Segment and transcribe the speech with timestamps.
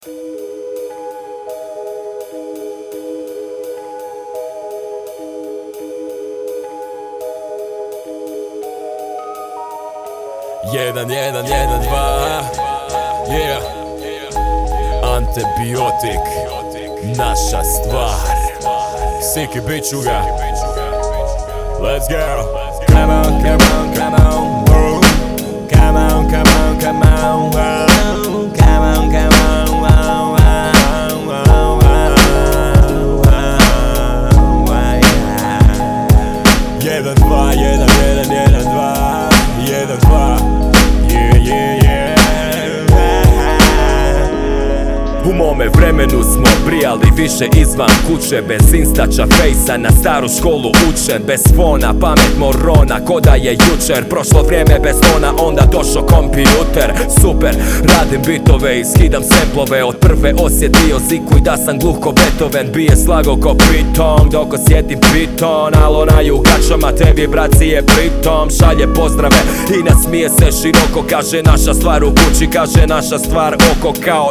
[0.00, 0.16] Jedan,
[11.10, 12.40] jedan, jedan, dva.
[13.28, 13.60] Yeah.
[15.04, 16.24] Antibiotik.
[17.18, 18.36] Naša stvar.
[19.34, 20.22] Siki bićuga
[21.80, 22.48] Let's go.
[22.88, 24.64] Come on, come on, come on.
[25.68, 27.52] Come on, come on, come on.
[27.52, 29.29] Come on, come on
[45.24, 51.22] U mome vremenu smo brijali više izvan kuće Bez instača fejsa na staru školu učen
[51.26, 54.08] Bez fona, pamet morona, ko da je jučer.
[54.08, 56.92] Prošlo vrijeme bez tona, onda došao kompjuter.
[57.20, 62.14] Super, radim bitove i skidam semplove Od prve osjetio ziku i da sam gluh ko
[62.74, 66.42] Bije slago ko piton, dok osjetim piton Al u
[66.98, 68.50] te vibracije pritom.
[68.58, 69.36] Šalje pozdrave
[69.78, 74.28] i nasmije se široko Kaže naša stvar u kući, kaže naša stvar oko kao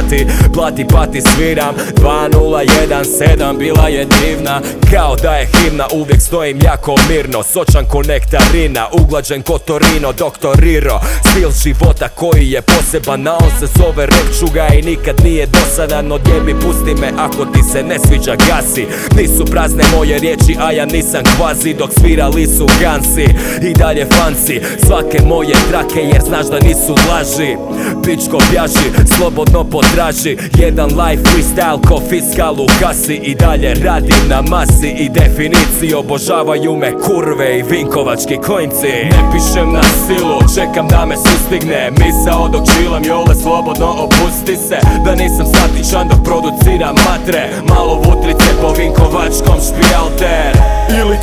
[0.00, 1.74] iluminati Plati pati sviram.
[1.94, 4.60] 2017 bila je divna.
[4.90, 7.42] Kao da je himna uvijek stojim jako mirno.
[7.42, 13.66] Sočan ko nektarina, uglađen ko Torino Doktoriro, stil života koji je poseban A on se
[13.66, 16.12] zove repčuga i nikad nije dosadan.
[16.12, 18.86] Odjebi pusti me ako ti se ne sviđa gasi.
[19.16, 21.74] Nisu prazne moje riječi a ja nisam kvazi.
[21.74, 23.26] Dok svirali su gansi
[23.62, 24.60] i dalje fanci.
[24.86, 27.56] Svake moje trake jer znaš da nisu laži.
[28.04, 33.14] Pičko bjaži, slobodno potraži Jedan live freestyle ko fiskal u kasi.
[33.14, 35.94] I dalje radim na masi i definiciji.
[35.94, 38.92] Obožavaju me kurve i vinkovački klinci.
[39.12, 41.90] Ne pišem na silu, čekam da me sustigne.
[41.90, 44.78] Misao dok čilam jole slobodno opusti se.
[45.04, 47.48] Da nisam statičan dok produciram matre.
[47.68, 50.49] Malo vutrice po vinkovačkom špijalter Ili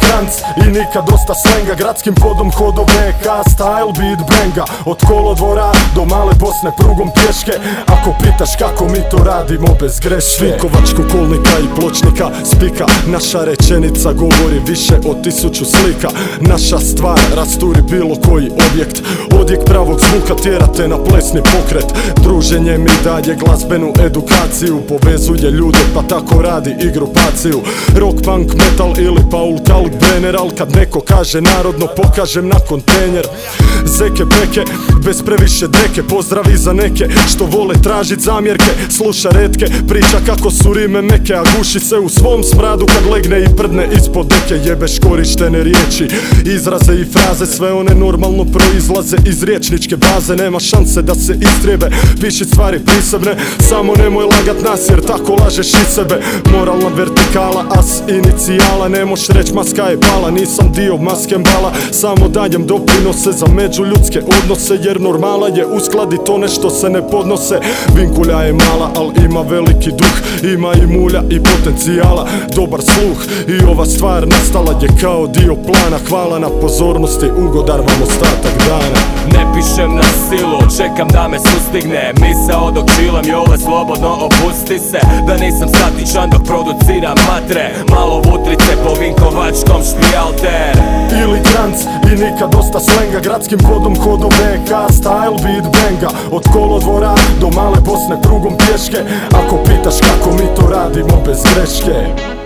[0.04, 1.74] kranc i nikad dosta slenga.
[1.76, 7.54] Gradskim podom hodo VK Style beat benga Od kolodvora do male Bosne prugom pješke.
[7.86, 10.46] Ako pitaš kako mi to radimo bez greške.
[10.46, 12.86] Vinkovačku kolnika i pločnika spika.
[13.08, 16.10] Naša rečenica govori više od tisuću slika.
[16.42, 19.02] Naša stvar rasturi bilo koji objekt.
[19.40, 21.86] Odjek pravog zvuka tjerate na plesni pokret.
[22.24, 24.82] Druženje mi daje glazbenu edukaciju.
[24.90, 27.62] Povezuje ljude pa tako radi i grupaciju.
[27.96, 29.58] Rock, punk, metal ili Paul
[29.90, 33.28] General Kad neko kaže narodno pokažem na kontejner.
[33.86, 34.64] Zeke peke,
[35.06, 38.72] bez previše dreke Pozdravi za neke što vole tražit zamjerke.
[38.90, 43.44] Sluša retke, priča kako su rime meke A guši se u svom smradu kad legne
[43.44, 44.70] i prdne ispod deke.
[44.70, 46.08] Jebeš korištene riječi,
[46.46, 50.36] izraze i fraze Sve one normalno proizlaze iz riječničke baze.
[50.36, 51.90] Nema šanse da se istrijebe,
[52.22, 56.22] piši stvari prisebne Samo nemoj lagat nas jer tako lažeš i sebe.
[56.52, 61.74] Moralna vertikala, as inicijala Ne moš reć maska je pala, nisam dio maske mbala.
[61.92, 67.60] Samo dajem doprinose za međuljudske odnose Jer normala je uskladit one što se ne podnose.
[67.96, 70.18] Vinkulja je mala, al ima veliki duh
[70.54, 75.98] Ima i mulja i potencijala, dobar sluh I ova stvar nastala je kao dio plana.
[76.10, 79.00] Hvala na pozornosti, ugodar vam ostatak dana.
[79.34, 82.14] Ne pišem na silu, čekam da me sustigne.
[82.22, 85.00] Misao dok čilam jole slobodno opusti se.
[85.28, 87.66] Da nisam statičan dok produciram matre.
[87.90, 90.76] Malo vutrice po vinkovačkom špijalter.
[91.22, 91.78] Ili kranc
[92.10, 93.20] i nikad dosta slenga.
[93.20, 96.10] Gradskim kodom hodo VK Style beat benga.
[96.32, 99.00] Od kolodvora do male Bosne prugom pješke.
[99.40, 102.37] Ako pitaš kako mi to radimo bez greške